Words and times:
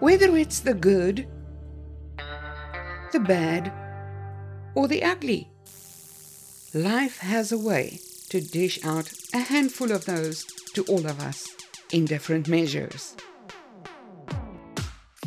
Whether 0.00 0.36
it's 0.36 0.60
the 0.60 0.74
good, 0.74 1.28
the 3.12 3.20
bad, 3.20 3.72
or 4.74 4.88
the 4.88 5.04
ugly, 5.04 5.48
life 6.74 7.18
has 7.18 7.52
a 7.52 7.58
way 7.58 8.00
to 8.28 8.40
dish 8.40 8.84
out 8.84 9.12
a 9.32 9.38
handful 9.38 9.92
of 9.92 10.04
those 10.04 10.44
to 10.74 10.84
all 10.86 11.06
of 11.06 11.20
us 11.20 11.54
in 11.92 12.04
different 12.06 12.48
measures. 12.48 13.16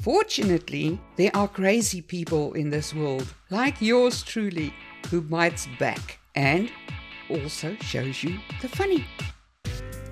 Fortunately, 0.02 1.00
there 1.16 1.32
are 1.34 1.48
crazy 1.48 2.02
people 2.02 2.54
in 2.54 2.70
this 2.70 2.94
world, 2.94 3.34
like 3.50 3.82
yours 3.82 4.22
truly, 4.22 4.74
who 5.10 5.22
bites 5.22 5.68
back 5.80 6.20
and 6.36 6.70
also 7.30 7.76
shows 7.82 8.22
you 8.22 8.38
the 8.62 8.68
funny. 8.70 9.06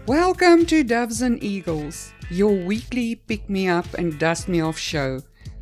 Welcome 0.08 0.68
to 0.68 0.84
Doves 0.84 1.24
and 1.24 1.44
Eagles, 1.44 2.14
your 2.30 2.54
weekly 2.54 3.16
pick 3.16 3.50
me 3.50 3.68
up 3.68 3.92
and 3.96 4.20
dust 4.20 4.48
me 4.48 4.62
off 4.62 4.78
show 4.78 5.20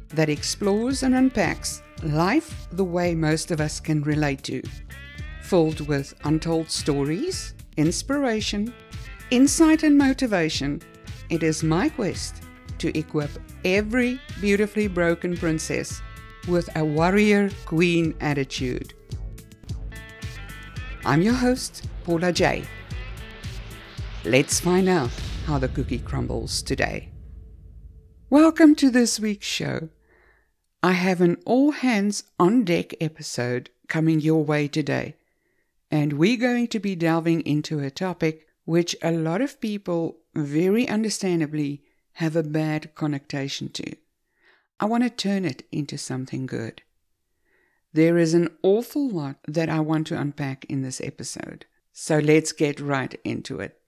that 0.10 0.28
explores 0.28 1.04
and 1.04 1.16
unpacks 1.16 1.82
life 2.04 2.68
the 2.74 2.84
way 2.84 3.16
most 3.16 3.52
of 3.52 3.62
us 3.62 3.80
can 3.80 4.02
relate 4.02 4.44
to, 4.44 4.62
filled 5.44 5.88
with 5.88 6.14
untold 6.26 6.70
stories, 6.70 7.54
inspiration, 7.78 8.74
insight, 9.32 9.84
and 9.84 9.98
motivation. 9.98 10.82
It 11.30 11.42
is 11.42 11.64
my 11.64 11.88
quest 11.88 12.44
to 12.80 12.98
equip 13.00 13.32
every 13.64 14.20
beautifully 14.42 14.90
broken 14.90 15.38
princess 15.38 16.02
with 16.50 16.68
a 16.76 16.84
warrior 16.84 17.50
queen 17.66 18.14
attitude. 18.20 18.94
I'm 21.06 21.22
your 21.22 21.36
host, 21.36 21.88
Paula 22.04 22.34
J. 22.34 22.66
Let's 24.26 24.62
find 24.62 24.88
out 24.88 25.10
how 25.48 25.58
the 25.58 25.68
cookie 25.68 26.00
crumbles 26.00 26.62
today. 26.62 27.10
Welcome 28.30 28.74
to 28.76 28.90
this 28.90 29.20
week's 29.20 29.46
show. 29.46 29.90
I 30.82 30.94
have 30.94 31.20
an 31.20 31.36
all 31.46 31.72
hands 31.72 32.24
on 32.40 32.64
deck 32.64 32.94
episode 33.02 33.70
coming 33.90 34.22
your 34.22 34.46
way 34.46 34.70
today, 34.70 35.18
and 35.92 36.14
we're 36.14 36.38
going 36.38 36.68
to 36.68 36.80
be 36.80 36.96
delving 36.96 37.42
into 37.42 37.80
a 37.80 37.92
topic 37.92 38.48
which 38.64 38.96
a 39.02 39.12
lot 39.12 39.42
of 39.42 39.60
people 39.60 40.20
very 40.34 40.88
understandably 40.88 41.84
have 42.14 42.38
a 42.38 42.44
bad 42.44 42.96
connotation 42.96 43.68
to. 43.72 43.94
I 44.80 44.86
want 44.86 45.04
to 45.04 45.10
turn 45.10 45.44
it 45.44 45.64
into 45.70 45.98
something 45.98 46.46
good. 46.46 46.82
There 47.92 48.18
is 48.18 48.34
an 48.34 48.52
awful 48.62 49.10
lot 49.10 49.36
that 49.50 49.68
I 49.68 49.82
want 49.82 50.08
to 50.08 50.20
unpack 50.20 50.64
in 50.70 50.82
this 50.82 51.02
episode, 51.02 51.66
so 51.92 52.20
let's 52.20 52.54
get 52.54 52.80
right 52.80 53.20
into 53.26 53.60
it. 53.60 53.82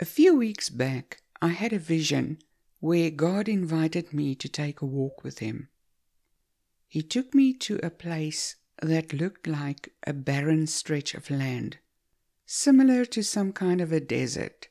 A 0.00 0.04
few 0.04 0.36
weeks 0.36 0.70
back, 0.70 1.22
I 1.40 1.48
had 1.48 1.72
a 1.72 1.78
vision 1.78 2.38
where 2.80 3.10
God 3.10 3.48
invited 3.48 4.12
me 4.12 4.34
to 4.34 4.48
take 4.48 4.80
a 4.80 4.86
walk 4.86 5.22
with 5.22 5.38
Him. 5.38 5.68
He 6.88 7.00
took 7.00 7.32
me 7.32 7.54
to 7.54 7.78
a 7.80 7.90
place 7.90 8.56
that 8.82 9.12
looked 9.12 9.46
like 9.46 9.94
a 10.04 10.12
barren 10.12 10.66
stretch 10.66 11.14
of 11.14 11.30
land, 11.30 11.78
similar 12.44 13.04
to 13.04 13.22
some 13.22 13.52
kind 13.52 13.80
of 13.80 13.92
a 13.92 14.00
desert. 14.00 14.66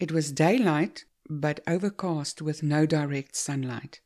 It 0.00 0.10
was 0.10 0.32
daylight, 0.32 1.04
but 1.28 1.60
overcast 1.66 2.40
with 2.40 2.62
no 2.62 2.86
direct 2.86 3.36
sunlight. 3.36 4.00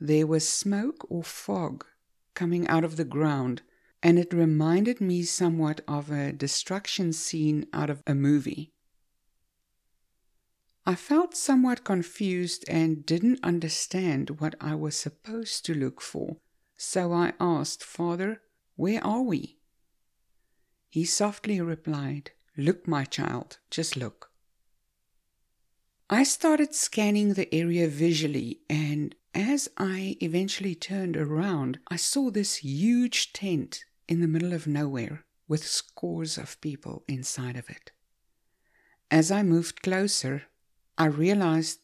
There 0.00 0.26
was 0.26 0.48
smoke 0.48 1.06
or 1.10 1.22
fog 1.22 1.84
coming 2.32 2.66
out 2.68 2.84
of 2.84 2.96
the 2.96 3.04
ground, 3.04 3.60
and 4.04 4.18
it 4.18 4.34
reminded 4.34 5.00
me 5.00 5.22
somewhat 5.22 5.80
of 5.88 6.10
a 6.10 6.30
destruction 6.30 7.10
scene 7.10 7.66
out 7.72 7.88
of 7.88 8.02
a 8.06 8.14
movie. 8.14 8.70
I 10.84 10.94
felt 10.94 11.34
somewhat 11.34 11.84
confused 11.84 12.66
and 12.68 13.06
didn't 13.06 13.40
understand 13.42 14.38
what 14.40 14.56
I 14.60 14.74
was 14.74 14.94
supposed 14.94 15.64
to 15.64 15.74
look 15.74 16.02
for, 16.02 16.36
so 16.76 17.14
I 17.14 17.32
asked, 17.40 17.82
Father, 17.82 18.42
where 18.76 19.02
are 19.02 19.22
we? 19.22 19.56
He 20.90 21.06
softly 21.06 21.58
replied, 21.62 22.32
Look, 22.58 22.86
my 22.86 23.04
child, 23.04 23.56
just 23.70 23.96
look. 23.96 24.30
I 26.10 26.24
started 26.24 26.74
scanning 26.74 27.32
the 27.32 27.52
area 27.54 27.88
visually, 27.88 28.60
and 28.68 29.14
as 29.32 29.70
I 29.78 30.18
eventually 30.20 30.74
turned 30.74 31.16
around, 31.16 31.78
I 31.88 31.96
saw 31.96 32.30
this 32.30 32.56
huge 32.56 33.32
tent 33.32 33.86
in 34.08 34.20
the 34.20 34.28
middle 34.28 34.52
of 34.52 34.66
nowhere 34.66 35.24
with 35.48 35.66
scores 35.66 36.38
of 36.38 36.60
people 36.60 37.04
inside 37.08 37.56
of 37.56 37.68
it. 37.68 37.92
As 39.10 39.30
I 39.30 39.42
moved 39.42 39.82
closer, 39.82 40.44
I 40.96 41.06
realized 41.06 41.80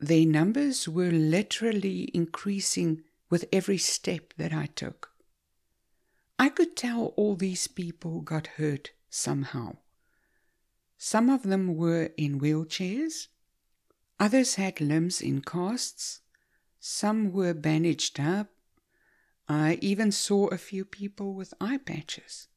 their 0.00 0.26
numbers 0.26 0.88
were 0.88 1.10
literally 1.10 2.10
increasing 2.14 3.02
with 3.30 3.44
every 3.52 3.78
step 3.78 4.32
that 4.36 4.52
I 4.52 4.66
took. 4.66 5.10
I 6.38 6.48
could 6.48 6.76
tell 6.76 7.06
all 7.16 7.34
these 7.34 7.66
people 7.66 8.20
got 8.20 8.46
hurt 8.58 8.92
somehow. 9.10 9.76
Some 10.96 11.28
of 11.28 11.42
them 11.42 11.76
were 11.76 12.10
in 12.16 12.40
wheelchairs, 12.40 13.28
Others 14.20 14.56
had 14.56 14.80
limbs 14.80 15.20
in 15.20 15.42
casts. 15.42 16.20
Some 16.80 17.32
were 17.32 17.54
bandaged 17.54 18.18
up. 18.18 18.48
I 19.48 19.78
even 19.80 20.12
saw 20.12 20.48
a 20.48 20.58
few 20.58 20.84
people 20.84 21.32
with 21.32 21.54
eye 21.60 21.78
patches. 21.78 22.48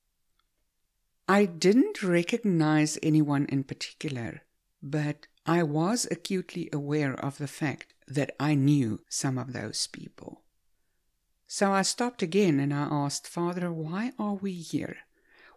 I 1.27 1.45
didn't 1.45 2.03
recognize 2.03 2.99
anyone 3.01 3.45
in 3.45 3.63
particular, 3.63 4.41
but 4.83 5.27
I 5.45 5.63
was 5.63 6.05
acutely 6.11 6.69
aware 6.73 7.13
of 7.13 7.37
the 7.37 7.47
fact 7.47 7.93
that 8.07 8.35
I 8.39 8.55
knew 8.55 8.99
some 9.07 9.37
of 9.37 9.53
those 9.53 9.87
people. 9.87 10.41
So 11.47 11.71
I 11.71 11.81
stopped 11.83 12.21
again 12.21 12.59
and 12.59 12.73
I 12.73 12.87
asked, 12.91 13.27
Father, 13.27 13.71
why 13.71 14.11
are 14.19 14.33
we 14.33 14.53
here? 14.53 14.97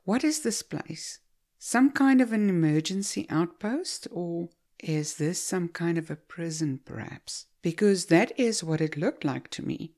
What 0.05 0.23
is 0.23 0.41
this 0.41 0.63
place? 0.63 1.19
Some 1.59 1.91
kind 1.91 2.21
of 2.21 2.33
an 2.33 2.49
emergency 2.49 3.27
outpost 3.29 4.07
or 4.11 4.51
is 4.81 5.17
this 5.17 5.43
some 5.43 5.69
kind 5.69 5.99
of 5.99 6.11
a 6.11 6.17
prison, 6.17 6.81
perhaps? 6.85 7.47
Because 7.63 8.07
that 8.07 8.39
is 8.39 8.63
what 8.63 8.81
it 8.81 8.97
looked 8.97 9.25
like 9.25 9.49
to 9.51 9.67
me. 9.67 9.95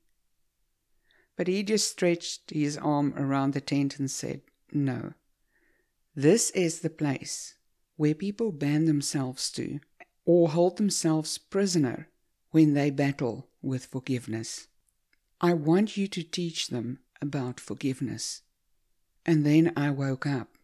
But 1.36 1.48
he 1.48 1.62
just 1.62 1.90
stretched 1.90 2.50
his 2.50 2.78
arm 2.78 3.14
around 3.16 3.52
the 3.52 3.60
tent 3.60 3.98
and 3.98 4.10
said, 4.10 4.40
No. 4.72 5.12
This 6.14 6.50
is 6.50 6.80
the 6.80 6.90
place 6.90 7.54
where 7.96 8.14
people 8.14 8.52
banned 8.52 8.88
themselves 8.88 9.50
to 9.52 9.80
or 10.24 10.48
hold 10.48 10.78
themselves 10.78 11.36
prisoner 11.38 12.08
when 12.50 12.72
they 12.72 12.90
battle 12.90 13.48
with 13.60 13.86
forgiveness. 13.86 14.68
I 15.40 15.52
want 15.52 15.96
you 15.96 16.08
to 16.08 16.22
teach 16.22 16.68
them 16.68 17.00
about 17.20 17.60
forgiveness. 17.60 18.42
And 19.26 19.44
then 19.44 19.72
I 19.76 19.90
woke 19.90 20.26
up. 20.26 20.56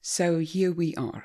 So 0.00 0.38
here 0.38 0.70
we 0.70 0.94
are. 0.94 1.24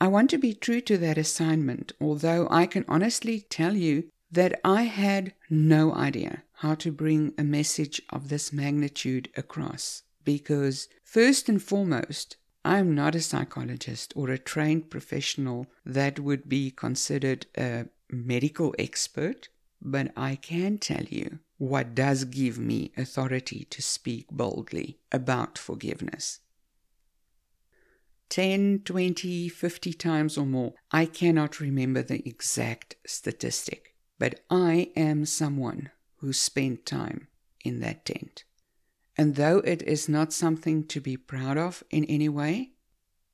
I 0.00 0.06
want 0.06 0.30
to 0.30 0.38
be 0.38 0.54
true 0.54 0.80
to 0.82 0.96
that 0.98 1.18
assignment, 1.18 1.92
although 2.00 2.46
I 2.50 2.66
can 2.66 2.84
honestly 2.86 3.40
tell 3.50 3.76
you 3.76 4.10
that 4.30 4.60
I 4.64 4.82
had 4.82 5.34
no 5.50 5.92
idea 5.92 6.44
how 6.58 6.74
to 6.74 6.90
bring 6.90 7.32
a 7.38 7.44
message 7.44 8.02
of 8.10 8.28
this 8.28 8.52
magnitude 8.52 9.28
across. 9.36 10.02
Because, 10.24 10.88
first 11.04 11.48
and 11.48 11.62
foremost, 11.62 12.36
I 12.64 12.78
am 12.78 12.96
not 12.96 13.14
a 13.14 13.20
psychologist 13.20 14.12
or 14.16 14.30
a 14.30 14.38
trained 14.38 14.90
professional 14.90 15.68
that 15.86 16.18
would 16.18 16.48
be 16.48 16.72
considered 16.72 17.46
a 17.56 17.86
medical 18.10 18.74
expert, 18.76 19.48
but 19.80 20.10
I 20.16 20.34
can 20.34 20.78
tell 20.78 21.04
you 21.04 21.38
what 21.58 21.94
does 21.94 22.24
give 22.24 22.58
me 22.58 22.90
authority 22.96 23.68
to 23.70 23.80
speak 23.80 24.26
boldly 24.28 24.98
about 25.12 25.58
forgiveness. 25.58 26.40
10, 28.30 28.80
20, 28.84 29.48
50 29.48 29.92
times 29.92 30.36
or 30.36 30.44
more. 30.44 30.74
I 30.90 31.06
cannot 31.06 31.60
remember 31.60 32.02
the 32.02 32.28
exact 32.28 32.96
statistic, 33.06 33.94
but 34.18 34.40
I 34.50 34.90
am 34.96 35.24
someone 35.24 35.90
who 36.18 36.32
spent 36.32 36.86
time 36.86 37.28
in 37.64 37.80
that 37.80 38.04
tent. 38.04 38.44
And 39.16 39.34
though 39.34 39.58
it 39.58 39.82
is 39.82 40.08
not 40.08 40.32
something 40.32 40.84
to 40.86 41.00
be 41.00 41.16
proud 41.16 41.58
of 41.58 41.82
in 41.90 42.04
any 42.04 42.28
way, 42.28 42.72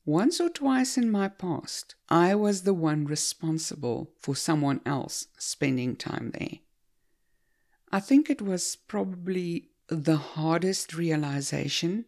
once 0.07 0.41
or 0.41 0.51
twice 0.51 0.99
in 0.99 1.11
my 1.11 1.29
past, 1.29 1.95
I 2.09 2.35
was 2.35 2.63
the 2.63 2.75
one 2.75 3.07
responsible 3.07 4.11
for 4.21 4.37
someone 4.37 4.81
else 4.85 5.29
spending 5.39 5.97
time 5.97 6.33
there. 6.39 6.59
I 7.91 8.01
think 8.01 8.29
it 8.29 8.43
was 8.43 8.77
probably 8.77 9.71
the 9.89 10.17
hardest 10.17 10.95
realization 10.95 12.07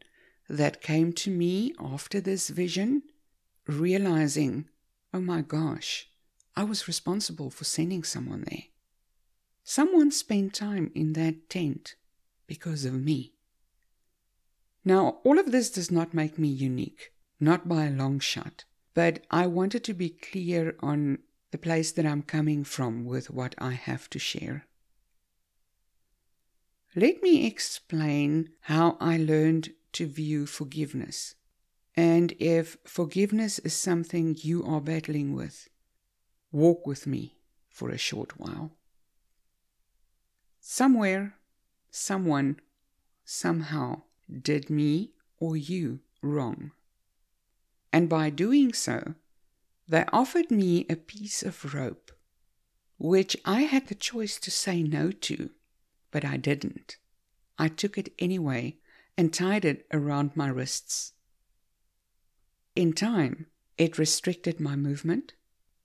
that 0.49 0.83
came 0.83 1.13
to 1.13 1.31
me 1.31 1.73
after 1.79 2.21
this 2.21 2.49
vision, 2.49 3.03
realizing, 3.67 4.69
oh 5.13 5.21
my 5.21 5.41
gosh, 5.43 6.09
I 6.55 6.65
was 6.65 6.89
responsible 6.89 7.51
for 7.51 7.65
sending 7.65 8.05
someone 8.05 8.45
there. 8.49 8.65
Someone 9.69 10.13
spent 10.13 10.55
time 10.55 10.93
in 10.95 11.15
that 11.15 11.51
tent 11.51 11.97
because 12.47 12.85
of 12.85 12.95
me. 12.95 13.33
Now, 14.85 15.19
all 15.25 15.41
of 15.41 15.51
this 15.51 15.71
does 15.71 15.91
not 15.91 16.15
make 16.15 16.39
me 16.39 16.47
unique, 16.47 17.11
not 17.41 17.67
by 17.67 17.87
a 17.87 17.91
long 17.91 18.21
shot, 18.21 18.65
but 18.95 19.25
I 19.29 19.49
wanted 19.49 19.83
to 19.83 19.93
be 19.93 20.11
clear 20.11 20.77
on 20.79 21.19
the 21.51 21.59
place 21.59 21.91
that 21.91 22.07
I'm 22.07 22.23
coming 22.23 22.63
from 22.63 23.05
with 23.05 23.29
what 23.29 23.57
I 23.59 23.73
have 23.73 24.09
to 24.11 24.21
share. 24.21 24.67
Let 26.95 27.21
me 27.21 27.45
explain 27.45 28.51
how 28.61 28.97
I 29.01 29.17
learned 29.17 29.71
to 29.95 30.07
view 30.07 30.47
forgiveness, 30.47 31.35
and 31.97 32.35
if 32.39 32.77
forgiveness 32.85 33.59
is 33.59 33.75
something 33.75 34.37
you 34.39 34.63
are 34.65 34.81
battling 34.81 35.35
with, 35.35 35.69
walk 36.53 36.87
with 36.87 37.05
me 37.05 37.35
for 37.69 37.91
a 37.91 37.99
short 37.99 38.39
while. 38.39 38.77
Somewhere, 40.69 41.37
someone, 41.93 42.59
somehow 43.25 44.03
did 44.29 44.69
me 44.69 45.13
or 45.39 45.57
you 45.57 46.01
wrong. 46.23 46.73
And 47.93 48.09
by 48.09 48.31
doing 48.31 48.73
so, 48.73 49.15
they 49.87 50.05
offered 50.13 50.51
me 50.51 50.85
a 50.91 50.97
piece 50.97 51.45
of 51.45 51.73
rope, 51.73 52.11
which 52.99 53.37
I 53.45 53.61
had 53.61 53.87
the 53.87 53.95
choice 53.95 54.41
to 54.41 54.51
say 54.51 54.83
no 54.83 55.13
to, 55.13 55.51
but 56.11 56.25
I 56.25 56.37
didn't. 56.37 56.97
I 57.57 57.69
took 57.69 57.97
it 57.97 58.13
anyway 58.19 58.79
and 59.17 59.33
tied 59.33 59.65
it 59.65 59.87
around 59.93 60.33
my 60.35 60.49
wrists. 60.49 61.13
In 62.75 62.93
time, 62.93 63.47
it 63.79 63.99
restricted 63.99 64.59
my 64.59 64.75
movement, 64.75 65.35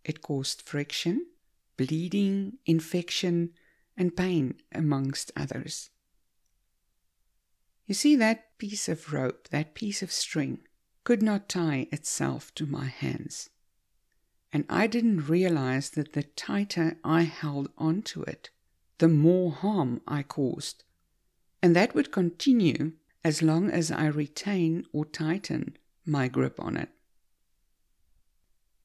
it 0.03 0.23
caused 0.23 0.63
friction, 0.63 1.27
bleeding, 1.77 2.53
infection, 2.65 3.51
and 4.01 4.17
pain, 4.17 4.55
amongst 4.73 5.31
others. 5.37 5.91
You 7.85 7.93
see, 7.93 8.15
that 8.15 8.57
piece 8.57 8.89
of 8.89 9.13
rope, 9.13 9.49
that 9.49 9.75
piece 9.75 10.01
of 10.01 10.11
string, 10.11 10.57
could 11.03 11.21
not 11.21 11.47
tie 11.47 11.87
itself 11.91 12.51
to 12.55 12.65
my 12.65 12.85
hands. 12.85 13.51
And 14.51 14.65
I 14.67 14.87
didn't 14.87 15.29
realize 15.29 15.91
that 15.91 16.13
the 16.13 16.23
tighter 16.23 16.97
I 17.03 17.21
held 17.21 17.69
onto 17.77 18.23
it, 18.23 18.49
the 18.97 19.07
more 19.07 19.51
harm 19.51 20.01
I 20.07 20.23
caused. 20.23 20.83
And 21.61 21.75
that 21.75 21.93
would 21.93 22.11
continue 22.11 22.93
as 23.23 23.43
long 23.43 23.69
as 23.69 23.91
I 23.91 24.07
retain 24.07 24.83
or 24.91 25.05
tighten 25.05 25.77
my 26.07 26.27
grip 26.27 26.59
on 26.59 26.75
it. 26.75 26.89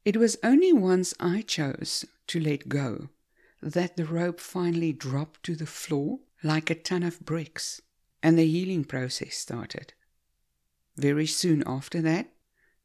It 0.05 0.19
was 0.19 0.37
only 0.43 0.75
once 0.75 1.15
I 1.19 1.41
chose 1.41 2.05
to 2.27 2.39
let 2.39 2.69
go 2.69 3.09
that 3.63 3.97
the 3.97 4.05
rope 4.05 4.41
finally 4.41 4.93
dropped 4.93 5.43
to 5.45 5.57
the 5.57 5.67
floor 5.67 6.21
like 6.43 6.71
a 6.71 6.75
ton 6.75 7.03
of 7.03 7.21
bricks, 7.21 7.81
and 8.23 8.39
the 8.39 8.47
healing 8.47 8.85
process 8.85 9.37
started. 9.37 9.95
Very 10.97 11.27
soon 11.27 11.63
after 11.67 12.01
that, 12.03 12.33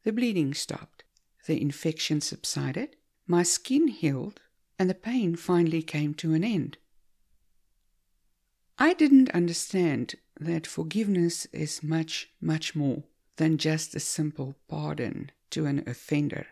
the 0.04 0.12
bleeding 0.12 0.54
stopped, 0.54 1.04
the 1.46 1.60
infection 1.60 2.20
subsided, 2.20 2.96
my 3.26 3.42
skin 3.42 3.88
healed, 3.88 4.40
and 4.78 4.90
the 4.90 4.94
pain 4.94 5.36
finally 5.36 5.82
came 5.82 6.14
to 6.14 6.34
an 6.34 6.44
end. 6.44 6.76
I 8.78 8.94
didn't 8.94 9.30
understand 9.30 10.16
that 10.40 10.66
forgiveness 10.66 11.46
is 11.52 11.82
much, 11.82 12.30
much 12.40 12.74
more 12.74 13.04
than 13.36 13.58
just 13.58 13.94
a 13.94 14.00
simple 14.00 14.56
pardon 14.68 15.30
to 15.50 15.66
an 15.66 15.84
offender. 15.86 16.46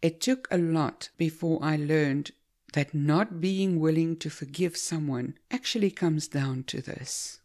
It 0.00 0.20
took 0.20 0.46
a 0.50 0.58
lot 0.58 1.10
before 1.16 1.58
I 1.62 1.76
learned 1.76 2.30
that 2.72 2.94
not 2.94 3.40
being 3.40 3.80
willing 3.80 4.16
to 4.16 4.30
forgive 4.30 4.76
someone 4.76 5.34
actually 5.50 5.90
comes 5.90 6.28
down 6.28 6.64
to 6.64 6.82
this. 6.82 7.40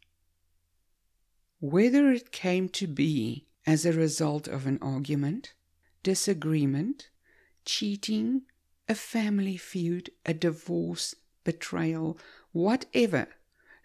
Whether 1.60 2.12
it 2.12 2.32
came 2.32 2.68
to 2.70 2.88
be 2.88 3.48
as 3.66 3.86
a 3.86 3.94
result 3.94 4.48
of 4.48 4.68
an 4.68 4.80
argument, 4.82 5.54
disagreement, 6.04 7.10
cheating, 7.66 8.42
a 8.90 8.96
family 8.96 9.56
feud, 9.56 10.10
a 10.26 10.34
divorce, 10.34 11.16
betrayal, 11.46 12.18
whatever, 12.52 13.28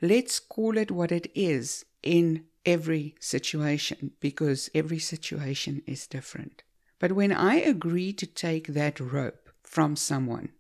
let's 0.02 0.40
call 0.40 0.76
it 0.76 0.90
what 0.90 1.12
it 1.12 1.30
is 1.34 1.84
in 2.02 2.44
every 2.66 3.14
situation 3.20 4.10
because 4.20 4.68
every 4.74 4.98
situation 4.98 5.82
is 5.86 6.06
different. 6.06 6.64
But 6.98 7.12
when 7.12 7.32
I 7.32 7.56
agree 7.56 8.12
to 8.14 8.26
take 8.26 8.68
that 8.68 8.98
rope 8.98 9.48
from 9.62 9.94
someone, 9.94 10.50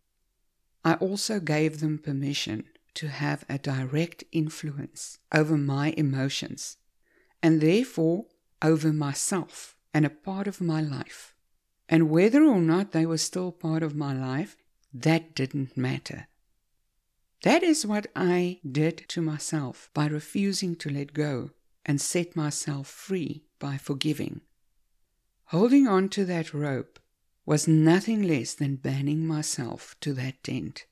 I 0.88 0.94
also 0.94 1.38
gave 1.38 1.80
them 1.80 1.98
permission 1.98 2.64
to 2.94 3.08
have 3.08 3.44
a 3.46 3.58
direct 3.58 4.24
influence 4.32 5.18
over 5.30 5.58
my 5.58 5.92
emotions 5.98 6.78
and 7.42 7.60
therefore 7.60 8.24
over 8.62 8.90
myself 8.90 9.76
and 9.92 10.06
a 10.06 10.18
part 10.28 10.46
of 10.46 10.62
my 10.62 10.80
life. 10.80 11.34
And 11.90 12.08
whether 12.08 12.42
or 12.42 12.62
not 12.62 12.92
they 12.92 13.04
were 13.04 13.18
still 13.18 13.52
part 13.52 13.82
of 13.82 13.94
my 13.94 14.14
life, 14.14 14.56
that 14.94 15.34
didn't 15.34 15.76
matter. 15.76 16.26
That 17.42 17.62
is 17.62 17.84
what 17.84 18.06
I 18.16 18.58
did 18.66 19.04
to 19.08 19.20
myself 19.20 19.90
by 19.92 20.06
refusing 20.06 20.74
to 20.76 20.88
let 20.88 21.12
go 21.12 21.50
and 21.84 22.00
set 22.00 22.34
myself 22.34 22.88
free 22.88 23.44
by 23.58 23.76
forgiving. 23.76 24.40
Holding 25.48 25.86
on 25.86 26.08
to 26.08 26.24
that 26.24 26.54
rope 26.54 26.98
was 27.48 27.66
nothing 27.66 28.22
less 28.24 28.52
than 28.52 28.76
banning 28.76 29.26
myself 29.26 29.96
to 30.02 30.12
that 30.12 30.44
tent, 30.44 30.84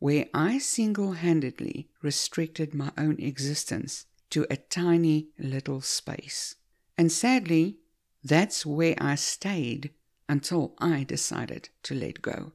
where 0.00 0.26
I 0.34 0.58
single 0.58 1.12
handedly 1.12 1.88
restricted 2.02 2.74
my 2.74 2.90
own 2.98 3.16
existence 3.20 4.06
to 4.30 4.44
a 4.50 4.56
tiny 4.56 5.28
little 5.38 5.80
space. 5.80 6.56
And 6.98 7.12
sadly, 7.12 7.76
that's 8.24 8.66
where 8.66 8.96
I 8.98 9.14
stayed 9.14 9.90
until 10.28 10.74
I 10.78 11.04
decided 11.04 11.68
to 11.84 11.94
let 11.94 12.20
go. 12.20 12.54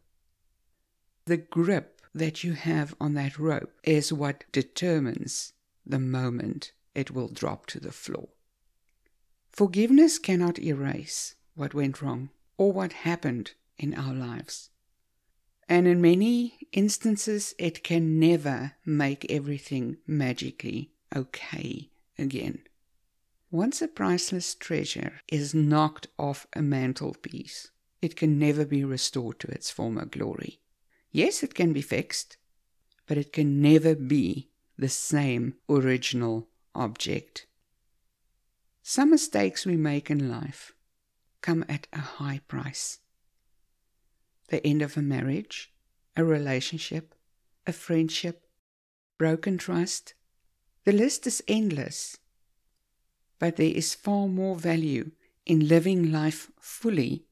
The 1.24 1.38
grip 1.38 2.02
that 2.14 2.44
you 2.44 2.54
have 2.56 2.94
on 3.00 3.14
that 3.14 3.40
rope 3.40 3.72
is 3.86 4.12
what 4.12 4.44
determines 4.52 5.54
the 5.86 6.00
moment 6.00 6.74
it 6.94 7.12
will 7.12 7.30
drop 7.30 7.68
to 7.68 7.80
the 7.80 7.94
floor. 7.94 8.28
Forgiveness 9.54 10.20
cannot 10.20 10.60
erase 10.60 11.36
what 11.54 11.74
went 11.74 12.02
wrong 12.02 12.32
or 12.58 12.72
what 12.72 12.94
happened 12.94 13.52
in 13.78 13.94
our 13.94 14.14
lives. 14.14 14.70
And 15.68 15.88
in 15.88 16.02
many 16.02 16.68
instances, 16.72 17.56
it 17.58 17.84
can 17.84 18.20
never 18.20 18.74
make 18.86 19.26
everything 19.30 19.98
magically 20.06 20.92
okay 21.16 21.90
again. 22.18 22.60
Once 23.52 23.82
a 23.82 23.88
priceless 23.88 24.54
treasure 24.54 25.22
is 25.28 25.56
knocked 25.56 26.08
off 26.20 26.46
a 26.54 26.62
mantelpiece, 26.62 27.72
it 28.02 28.16
can 28.16 28.38
never 28.38 28.66
be 28.66 28.84
restored 28.84 29.40
to 29.40 29.48
its 29.48 29.72
former 29.72 30.06
glory. 30.06 30.60
Yes, 31.12 31.42
it 31.42 31.56
can 31.56 31.74
be 31.74 31.82
fixed, 31.82 32.38
but 33.08 33.18
it 33.18 33.34
can 33.34 33.62
never 33.62 33.96
be 33.96 34.50
the 34.78 34.90
same 34.90 35.56
original 35.70 36.48
object. 36.76 37.48
Some 38.84 39.10
mistakes 39.10 39.66
we 39.66 39.78
make 39.78 40.12
in 40.12 40.30
life 40.30 40.75
come 41.46 41.64
at 41.70 41.86
a 41.94 42.00
high 42.00 42.42
price. 42.48 42.98
The 44.50 44.66
end 44.66 44.82
of 44.82 44.98
a 44.98 45.02
marriage, 45.02 45.72
a 46.18 46.24
relationship, 46.24 47.14
a 47.68 47.72
friendship, 47.72 48.48
broken 49.20 49.60
trust. 49.60 50.16
The 50.86 50.92
list 50.92 51.28
is 51.28 51.44
endless. 51.48 52.18
But 53.38 53.58
there 53.58 53.76
is 53.76 53.94
far 53.94 54.28
more 54.28 54.56
value 54.56 55.12
in 55.46 55.68
living 55.68 56.12
life 56.12 56.50
fully, 56.60 57.26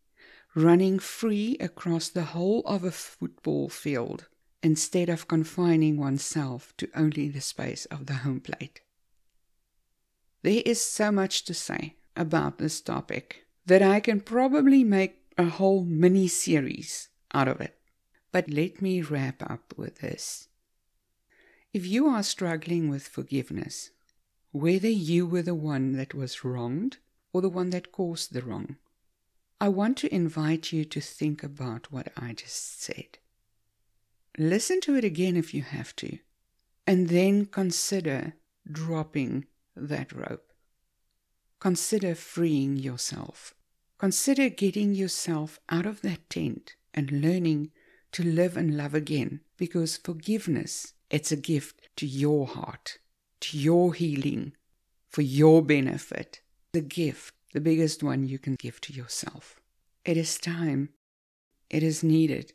running 0.54 1.00
free 1.00 1.58
across 1.60 2.10
the 2.10 2.30
whole 2.36 2.62
of 2.68 2.84
a 2.84 2.92
football 2.92 3.68
field 3.68 4.28
instead 4.62 5.10
of 5.10 5.28
confining 5.28 5.98
oneself 5.98 6.72
to 6.78 6.88
only 6.96 7.30
the 7.30 7.42
space 7.42 7.86
of 7.86 8.06
the 8.06 8.20
home 8.26 8.42
plate. 8.42 8.82
There 10.44 10.62
is 10.64 10.80
so 10.80 11.12
much 11.12 11.46
to 11.46 11.56
say 11.56 11.96
about 12.16 12.60
this 12.60 12.80
topic 12.80 13.43
that 13.66 13.82
I 13.82 14.00
can 14.00 14.22
probably 14.22 14.84
make 14.84 15.18
a 15.38 15.46
whole 15.46 15.84
mini 15.84 16.28
series 16.28 17.10
out 17.34 17.48
of 17.48 17.62
it. 17.62 17.78
But 18.32 18.50
let 18.50 18.82
me 18.82 19.02
wrap 19.02 19.44
up 19.50 19.74
with 19.78 20.00
this. 20.00 20.48
If 21.72 21.86
you 21.88 22.08
are 22.08 22.24
struggling 22.24 22.90
with 22.90 23.08
forgiveness, 23.08 23.92
whether 24.52 24.90
you 24.90 25.26
were 25.26 25.42
the 25.42 25.56
one 25.56 25.94
that 25.94 26.14
was 26.14 26.44
wronged 26.44 26.98
or 27.32 27.42
the 27.42 27.50
one 27.50 27.72
that 27.72 27.92
caused 27.92 28.34
the 28.34 28.42
wrong, 28.42 28.78
I 29.60 29.70
want 29.70 29.98
to 30.00 30.14
invite 30.14 30.72
you 30.72 30.86
to 30.86 31.02
think 31.02 31.44
about 31.44 31.92
what 31.92 32.10
I 32.16 32.34
just 32.34 32.82
said. 32.82 33.18
Listen 34.38 34.82
to 34.82 34.96
it 34.96 35.04
again 35.04 35.36
if 35.36 35.54
you 35.54 35.64
have 35.64 35.96
to, 35.98 36.20
and 36.86 37.10
then 37.10 37.46
consider 37.46 38.34
dropping 38.72 39.46
that 39.76 40.12
rope. 40.12 40.53
Consider 41.64 42.14
freeing 42.14 42.76
yourself. 42.76 43.54
Consider 43.98 44.50
getting 44.50 44.94
yourself 44.94 45.62
out 45.70 45.86
of 45.86 46.02
that 46.02 46.30
tent 46.30 46.76
and 46.94 47.22
learning 47.22 47.72
to 48.12 48.22
live 48.22 48.58
and 48.58 48.76
love 48.76 48.94
again 48.94 49.40
because 49.56 49.96
forgiveness 49.96 50.92
it's 51.10 51.32
a 51.32 51.38
gift 51.38 51.88
to 51.96 52.06
your 52.06 52.48
heart, 52.48 52.98
to 53.40 53.58
your 53.58 53.94
healing, 53.94 54.52
for 55.08 55.22
your 55.22 55.62
benefit. 55.62 56.42
The 56.74 56.82
gift, 56.82 57.34
the 57.54 57.62
biggest 57.62 58.04
one 58.04 58.28
you 58.28 58.40
can 58.40 58.56
give 58.56 58.82
to 58.82 58.92
yourself. 58.92 59.62
It 60.04 60.18
is 60.18 60.38
time. 60.38 60.90
It 61.70 61.82
is 61.82 62.04
needed. 62.04 62.52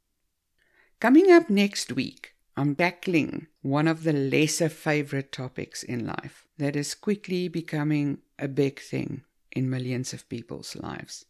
Coming 0.99 1.31
up 1.31 1.49
next 1.49 1.93
week, 1.93 2.35
I'm 2.57 2.75
tackling 2.75 3.47
one 3.63 3.87
of 3.87 4.03
the 4.03 4.13
lesser 4.13 4.69
favorite 4.69 5.31
topics 5.31 5.85
in 5.85 6.05
life 6.05 6.49
that 6.59 6.75
is 6.75 6.97
quickly 6.97 7.47
becoming 7.47 8.19
a 8.41 8.49
big 8.49 8.81
thing 8.81 9.23
in 9.53 9.71
millions 9.71 10.13
of 10.13 10.29
people's 10.29 10.75
lives. 10.75 11.27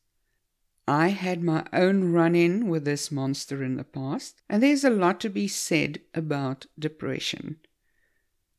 I 0.89 1.09
had 1.09 1.43
my 1.43 1.67
own 1.71 2.13
run 2.13 2.35
in 2.35 2.67
with 2.67 2.87
this 2.87 3.13
monster 3.13 3.63
in 3.63 3.77
the 3.77 3.85
past, 3.85 4.41
and 4.49 4.63
there's 4.63 4.85
a 4.85 4.91
lot 4.91 5.21
to 5.21 5.29
be 5.29 5.47
said 5.47 6.01
about 6.15 6.65
depression 6.79 7.59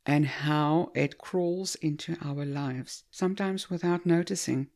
and 0.05 0.27
how 0.27 0.91
it 0.93 1.17
crawls 1.17 1.74
into 1.75 2.15
our 2.24 2.45
lives, 2.45 3.03
sometimes 3.09 3.71
without 3.71 4.05
noticing. 4.05 4.67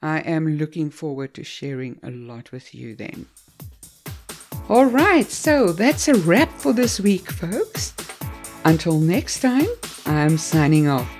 I 0.00 0.20
am 0.20 0.56
looking 0.56 0.88
forward 0.88 1.34
to 1.34 1.42
sharing 1.42 1.98
a 2.04 2.12
lot 2.12 2.52
with 2.52 2.76
you 2.76 2.94
then. 2.94 3.26
All 4.68 4.86
right, 4.86 5.28
so 5.28 5.72
that's 5.72 6.06
a 6.06 6.14
wrap 6.14 6.52
for 6.60 6.72
this 6.72 7.00
week, 7.00 7.28
folks. 7.32 7.92
Until 8.64 9.00
next 9.00 9.40
time, 9.40 9.66
I'm 10.06 10.38
signing 10.38 10.86
off. 10.86 11.10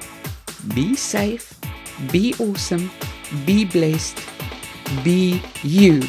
Be 0.72 0.94
safe, 0.94 1.58
be 2.12 2.32
awesome, 2.38 2.92
be 3.44 3.64
blessed, 3.64 4.18
be 5.04 5.42
you. 5.62 6.02